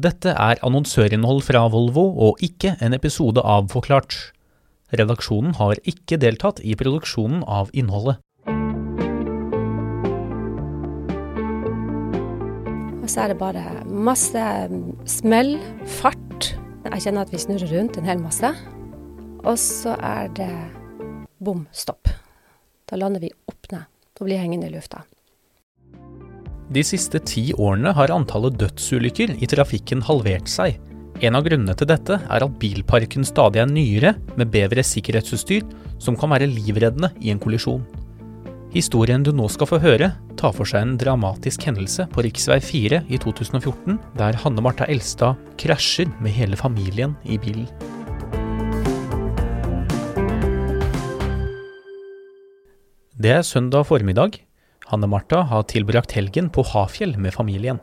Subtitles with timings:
[0.00, 4.14] Dette er annonsørinnhold fra Volvo og ikke en episode av Forklart.
[4.96, 8.16] Redaksjonen har ikke deltatt i produksjonen av innholdet.
[13.02, 14.46] Og så er det bare masse
[15.18, 15.58] smell,
[16.00, 16.52] fart.
[16.86, 18.54] Jeg kjenner at vi snurrer rundt en hel masse.
[19.44, 20.52] Og så er det
[21.44, 22.08] bom stopp.
[22.88, 23.84] Da lander vi opp ned
[24.20, 25.04] og blir hengende i lufta.
[26.70, 30.76] De siste ti årene har antallet dødsulykker i trafikken halvert seg.
[31.20, 35.64] En av grunnene til dette er at bilparken stadig er nyere, med bedre sikkerhetsutstyr,
[35.98, 37.82] som kan være livreddende i en kollisjon.
[38.70, 42.38] Historien du nå skal få høre, tar for seg en dramatisk hendelse på rv.
[42.62, 47.66] 4 i 2014, der Hanne Martha Elstad krasjer med hele familien i bilen.
[53.20, 54.38] Det er søndag formiddag.
[54.90, 57.78] Hanne Martha har tilbrakt helgen på Hafjell med familien.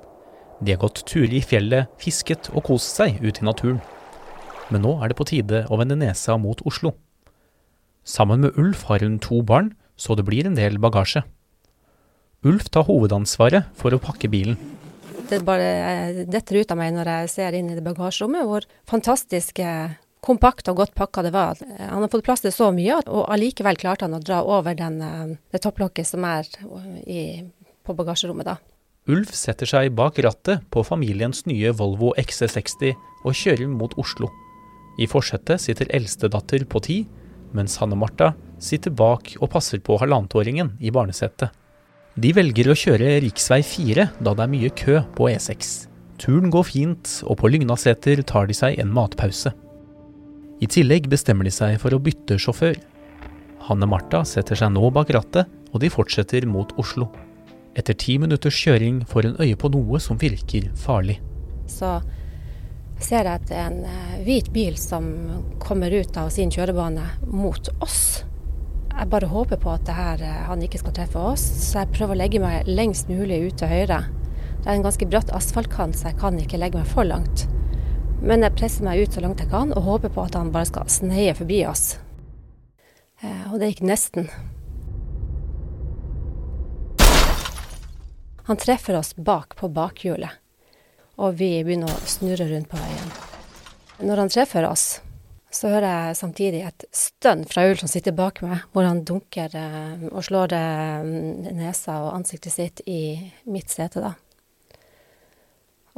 [0.59, 3.79] De har gått turer i fjellet, fisket og kost seg ute i naturen.
[4.67, 6.91] Men nå er det på tide å vende nesa mot Oslo.
[8.03, 11.23] Sammen med Ulf har hun to barn, så det blir en del bagasje.
[12.43, 14.59] Ulf tar hovedansvaret for å pakke bilen.
[15.27, 19.71] Det bare detter ut av meg når jeg ser inn i det bagasjerommet, hvor fantastiske
[20.25, 21.59] kompakt og godt pakka det var.
[21.79, 25.01] Han har fått plass til så mye, og allikevel klarte han å dra over den,
[25.01, 26.47] eh, det topplokket som er
[27.05, 27.43] i,
[27.85, 28.57] på bagasjerommet da.
[29.07, 34.27] Ulf setter seg bak rattet på familiens nye Volvo XC60 og kjører mot Oslo.
[34.99, 36.97] I forsetet sitter eldstedatter på ti,
[37.55, 41.53] mens Hanne Martha sitter bak og passer på halvannetåringen i barnesetet.
[42.17, 43.29] De velger å kjøre rv.
[43.63, 45.87] 4 da det er mye kø på E6.
[46.17, 49.53] Turen går fint, og på Lygnaseter tar de seg en matpause.
[50.57, 52.77] I tillegg bestemmer de seg for å bytte sjåfør.
[53.67, 57.11] Hanne Martha setter seg nå bak rattet, og de fortsetter mot Oslo.
[57.77, 61.19] Etter ti minutters kjøring får hun øye på noe som virker farlig.
[61.69, 61.99] Så
[62.97, 65.05] ser jeg at det er en eh, hvit bil som
[65.61, 68.23] kommer ut av sin kjørebane mot oss.
[68.97, 72.17] Jeg bare håper på at her, eh, han ikke skal treffe oss, så jeg prøver
[72.17, 74.01] å legge meg lengst mulig ut til høyre.
[74.57, 77.45] Det er en ganske bratt asfaltkant, så jeg kan ikke legge meg for langt.
[78.21, 80.69] Men jeg presser meg ut så langt jeg kan og håper på at han bare
[80.69, 81.97] skal sneie forbi oss.
[83.21, 84.29] Eh, og det gikk nesten.
[88.47, 90.31] Han treffer oss bak på bakhjulet,
[91.19, 93.09] og vi begynner å snurre rundt på veien.
[94.07, 94.85] Når han treffer oss,
[95.51, 99.53] så hører jeg samtidig et stønn fra Ulf som sitter bak meg, hvor han dunker
[99.57, 101.11] eh, og slår eh,
[101.57, 103.17] nesa og ansiktet sitt i
[103.51, 104.15] mitt sete, da.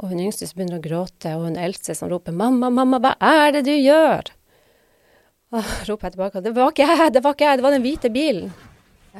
[0.00, 3.14] Og hun yngste som begynner å gråte, og hun eldste som roper 'mamma, mamma, hva
[3.20, 4.32] er det du gjør?'
[5.52, 7.84] Og roper jeg tilbake 'det var ikke jeg, det var ikke jeg, det var den
[7.84, 8.50] hvite bilen'.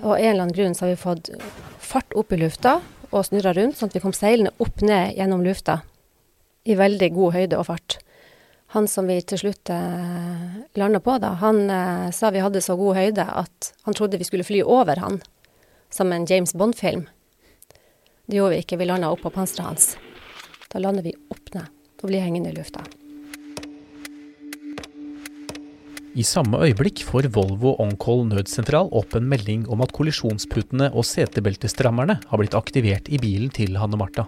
[0.02, 1.30] Og av en eller annen grunn så har vi fått
[1.78, 2.80] fart opp i lufta
[3.10, 5.80] og snurra rundt, sånn at vi kom seilende opp ned gjennom lufta
[6.64, 7.98] i veldig god høyde og fart.
[8.70, 12.76] Han som vi til slutt eh, landa på, da, han eh, sa vi hadde så
[12.78, 15.18] god høyde at han trodde vi skulle fly over han,
[15.90, 17.08] som en James Bond-film.
[18.30, 19.90] Det gjorde vi ikke, vi landa opp på panseret hans.
[20.70, 21.66] Da lander vi opp ned
[22.00, 22.84] og blir hengende i lufta.
[26.18, 32.16] I samme øyeblikk får Volvo OnCall nødsentral opp en melding om at kollisjonsputene og setebeltestrammerne
[32.26, 34.24] har blitt aktivert i bilen til Hanne Martha.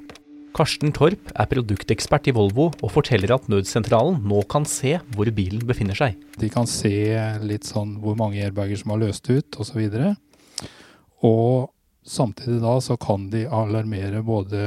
[0.52, 5.62] Karsten Torp er produktekspert i Volvo og forteller at nødsentralen nå kan se hvor bilen
[5.66, 6.18] befinner seg.
[6.38, 6.92] De kan se
[7.42, 9.80] litt sånn hvor mange airbager som har løst ut osv.
[9.80, 10.12] Og, så
[11.22, 11.70] og
[12.02, 14.62] Samtidig da så kan de alarmere både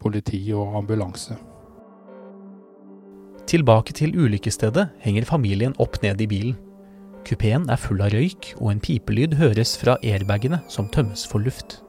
[0.00, 1.36] politi og ambulanse.
[3.46, 6.56] Tilbake til ulykkesstedet henger familien opp ned i bilen.
[7.26, 11.80] Kupeen er full av røyk, og en pipelyd høres fra airbagene som tømmes for luft.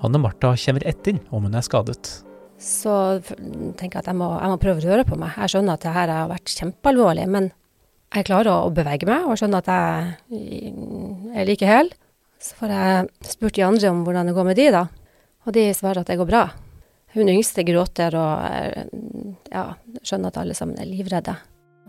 [0.00, 2.20] Hanne Martha kommer etter om hun er skadet.
[2.60, 2.92] Så
[3.24, 5.34] tenker jeg at jeg må, jeg må prøve å røre på meg.
[5.36, 7.50] Jeg skjønner at det her har vært kjempealvorlig, men
[8.14, 10.72] jeg klarer å bevege meg og skjønner at jeg
[11.36, 11.92] er like hel.
[12.40, 14.86] Så får jeg spurt de andre om hvordan det går med de, da.
[15.44, 16.46] Og de svarer at det går bra.
[17.12, 18.86] Hun yngste gråter og eh,
[19.50, 19.64] ja,
[20.06, 21.34] skjønner at alle sammen er livredde.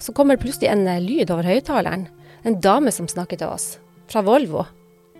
[0.02, 2.08] Så kommer det plutselig en eh, lyd over høyttaleren.
[2.48, 3.76] En dame som snakker til oss,
[4.10, 4.66] fra Volvo.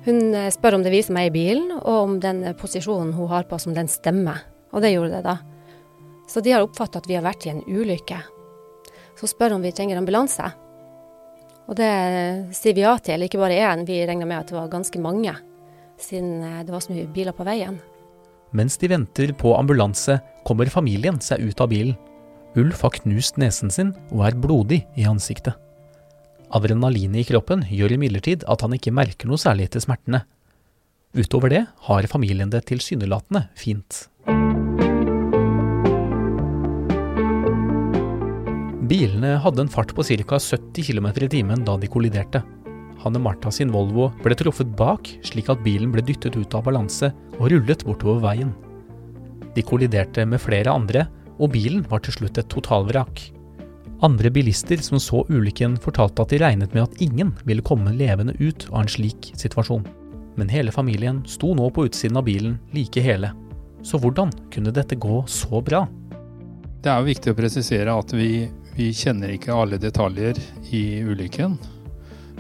[0.08, 3.14] Hun eh, spør om det er vi som er i bilen, og om den posisjonen
[3.16, 4.42] hun har på, oss, som den stemmer.
[4.74, 5.38] Og det gjorde det, da.
[6.32, 8.20] Så de har oppfatta at vi har vært i en ulykke.
[9.20, 10.50] Så spør om vi trenger ambulanse.
[11.70, 11.92] Og det
[12.58, 15.34] sier vi ja til, ikke bare én, vi regna med at det var ganske mange,
[16.02, 17.80] siden eh, det var så mye biler på veien.
[18.52, 21.96] Mens de venter på ambulanse, kommer familien seg ut av bilen.
[22.60, 25.56] Ulf har knust nesen sin og er blodig i ansiktet.
[26.52, 30.26] Adrenalinet i kroppen gjør imidlertid at han ikke merker noe særlig etter smertene.
[31.16, 34.11] Utover det har familien det tilsynelatende fint.
[38.92, 40.36] Bilene hadde en fart på ca.
[40.36, 42.42] 70 km i timen da de kolliderte.
[43.00, 47.14] Hanne Martha sin Volvo ble truffet bak, slik at bilen ble dyttet ut av balanse
[47.38, 48.52] og rullet bortover veien.
[49.56, 51.06] De kolliderte med flere andre,
[51.40, 53.24] og bilen var til slutt et totalvrak.
[54.04, 58.36] Andre bilister som så ulykken, fortalte at de regnet med at ingen ville komme levende
[58.44, 59.88] ut av en slik situasjon.
[60.36, 63.32] Men hele familien sto nå på utsiden av bilen like hele.
[63.88, 65.86] Så hvordan kunne dette gå så bra?
[66.82, 70.40] Det er jo viktig å presisere at vi, vi kjenner ikke alle detaljer
[70.72, 71.58] i ulykken.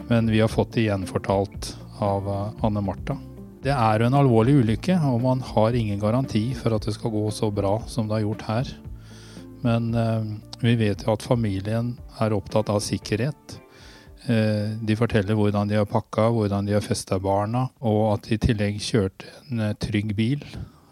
[0.07, 3.17] Men vi har fått det gjenfortalt av eh, Anne Martha.
[3.61, 7.13] Det er jo en alvorlig ulykke, og man har ingen garanti for at det skal
[7.13, 8.71] gå så bra som det har gjort her.
[9.61, 10.31] Men eh,
[10.61, 13.59] vi vet jo at familien er opptatt av sikkerhet.
[14.25, 18.37] Eh, de forteller hvordan de har pakka, hvordan de har festa barna, og at de
[18.37, 20.43] i tillegg kjørte en eh, trygg bil.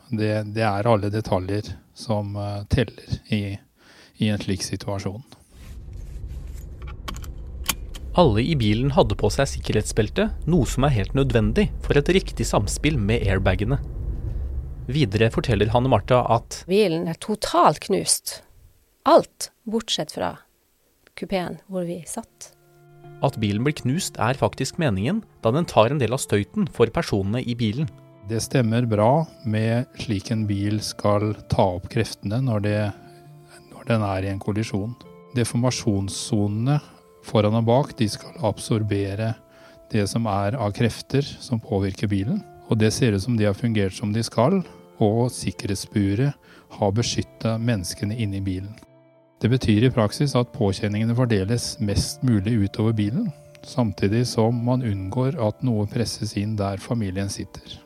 [0.10, 3.44] Det, det, er alle detaljer som eh, teller i,
[4.20, 5.24] i en slik situasjon.
[8.20, 12.48] Alle i bilen hadde på seg sikkerhetsbelte, noe som er helt nødvendig for et riktig
[12.50, 13.80] samspill med airbagene.
[14.90, 18.40] Videre forteller Hanne Martha at Bilen er totalt knust.
[19.08, 20.34] Alt bortsett fra
[21.20, 22.52] kupeen hvor vi satt.
[23.24, 26.92] At bilen blir knust er faktisk meningen, da den tar en del av støyten for
[26.96, 27.90] personene i bilen.
[28.30, 32.80] Det stemmer bra med slik en bil skal ta opp kreftene når, det,
[33.90, 34.96] den er i en kollisjon.
[35.38, 36.80] Deformasjonssonene
[37.26, 39.34] foran og bak de skal absorbere
[39.90, 42.44] det som er av krefter som påvirker bilen.
[42.70, 44.62] Og det ser ut som de har fungert som de skal,
[45.02, 46.36] og sikkerhetsburet
[46.78, 48.76] har beskytta menneskene inni bilen.
[49.40, 53.30] Det betyr i praksis at påkjenningene fordeles mest mulig utover bilen,
[53.64, 57.80] samtidig som man unngår at noe presses inn der familien sitter.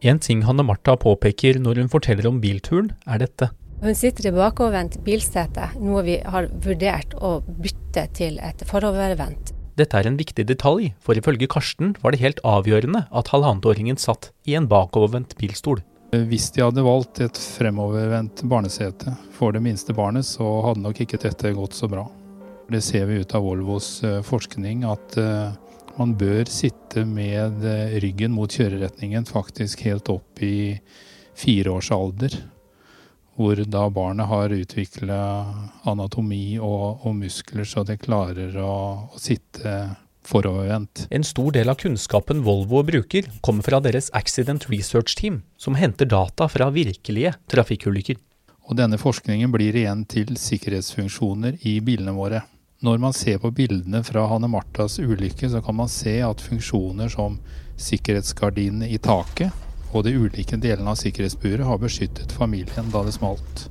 [0.00, 3.50] En ting Hanne Martha påpeker når hun forteller om bilturen, er dette.
[3.80, 9.54] Hun sitter i bakovervendt bilsete, noe vi har vurdert å bytte til et forovervendt.
[9.80, 14.34] Dette er en viktig detalj, for ifølge Karsten var det helt avgjørende at halvannetåringen satt
[14.44, 15.80] i en bakovervendt bilstol.
[16.12, 21.22] Hvis de hadde valgt et fremovervendt barnesete for det minste barnet, så hadde nok ikke
[21.24, 22.04] dette gått så bra.
[22.68, 25.56] Det ser vi ut av Volvos eh, forskning, at eh,
[25.96, 30.76] man bør sitte med eh, ryggen mot kjøreretningen faktisk helt opp i
[31.40, 32.36] fireårsalder
[33.38, 35.20] hvor da barnet har utvikla
[35.88, 38.72] anatomi og, og, muskler så det klarer å,
[39.10, 39.74] å sitte
[40.26, 41.06] forovervendt.
[41.10, 46.08] En stor del av kunnskapen Volvo bruker, kommer fra deres Accident Research Team, som henter
[46.10, 48.20] data fra virkelige trafikkulykker.
[48.70, 52.44] Og denne forskningen blir igjen til sikkerhetsfunksjoner i bilene våre.
[52.84, 57.10] Når man ser på bildene fra Hanne Martas ulykke, så kan man se at funksjoner
[57.12, 57.40] som
[57.80, 59.52] sikkerhetsgardinene i taket,
[59.90, 63.68] og de ulike delene av sikkerhetsburet har beskyttet familien da det smalt.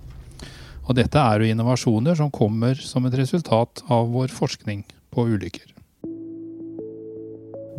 [0.90, 4.82] Og dette er jo innovasjoner som kommer som et resultat av vår forskning
[5.14, 5.76] på ulykker.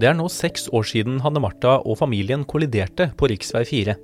[0.01, 3.65] Det er nå seks år siden Hanne Martha og familien kolliderte på rv.
[3.69, 3.97] 4.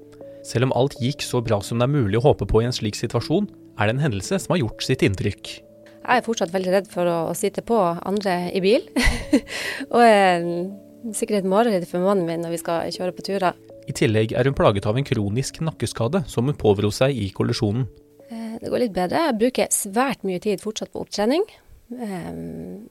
[0.45, 2.75] Selv om alt gikk så bra som det er mulig å håpe på i en
[2.75, 3.47] slik situasjon,
[3.81, 5.55] er det en hendelse som har gjort sitt inntrykk.
[6.07, 8.85] Jeg er fortsatt veldig redd for å, sitte på andre i bil.
[9.95, 10.45] og er
[11.17, 13.57] sikkert et mareritt for mannen min når vi skal kjøre på turer.
[13.87, 17.87] I tillegg er hun plaget av en kronisk nakkeskade som hun pådro seg i kollisjonen.
[18.31, 19.29] Eh, det går litt bedre.
[19.29, 21.47] Jeg bruker svært mye tid fortsatt på opptrening.
[21.95, 22.31] Eh,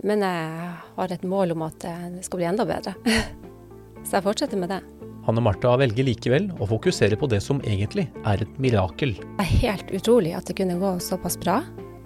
[0.08, 2.96] men jeg har et mål om at eh, det skal bli enda bedre.
[4.06, 4.80] Så jeg fortsetter med det.
[5.26, 9.16] Hanne Martha velger likevel å fokusere på det som egentlig er et mirakel.
[9.18, 11.64] Det er helt utrolig at det kunne gå såpass bra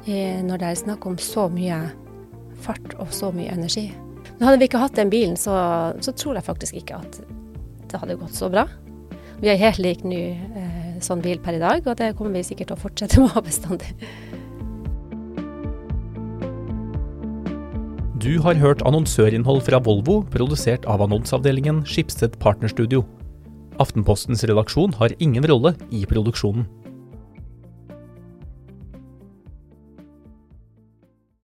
[0.07, 1.75] når det er snakk om så mye
[2.63, 3.89] fart og så mye energi.
[4.37, 5.53] Men hadde vi ikke hatt den bilen, så,
[5.99, 7.19] så tror jeg faktisk ikke at
[7.91, 8.63] det hadde gått så bra.
[9.39, 12.47] Vi har helt lik ny eh, sånn bil per i dag, og det kommer vi
[12.49, 13.93] sikkert til å fortsette med å ha bestandig.
[18.19, 23.05] Du har hørt annonsørinnhold fra Volvo, produsert av annonseavdelingen Skipsted Partnerstudio.
[23.79, 26.67] Aftenpostens redaksjon har ingen rolle i produksjonen.